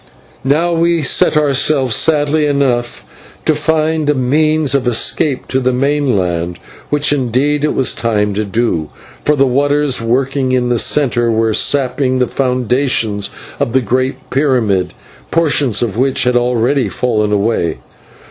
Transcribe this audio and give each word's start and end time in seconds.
Now 0.43 0.73
we 0.73 1.03
set 1.03 1.37
ourselves 1.37 1.95
sadly 1.95 2.47
enough 2.47 3.05
to 3.45 3.53
find 3.53 4.09
a 4.09 4.15
means 4.15 4.73
of 4.73 4.87
escape 4.87 5.47
to 5.49 5.59
the 5.59 5.71
mainland, 5.73 6.57
which 6.89 7.13
indeed 7.13 7.63
it 7.63 7.75
was 7.75 7.93
time 7.93 8.33
to 8.33 8.43
do, 8.43 8.89
for 9.23 9.35
the 9.35 9.45
waters, 9.45 10.01
working 10.01 10.53
in 10.53 10.71
its 10.71 10.81
centre, 10.81 11.29
were 11.29 11.53
sapping 11.53 12.17
the 12.17 12.25
foundations 12.25 13.29
of 13.59 13.73
the 13.73 13.81
great 13.81 14.31
pyramid, 14.31 14.95
portions 15.29 15.83
of 15.83 15.97
which 15.97 16.23
had 16.23 16.35
already 16.35 16.89
fallen 16.89 17.31
away. 17.31 17.77